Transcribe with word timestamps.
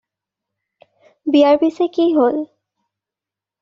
বিয়াৰ 1.35 1.61
পিচে 1.65 1.89
কি 1.99 2.11
হ'ল? 2.19 2.43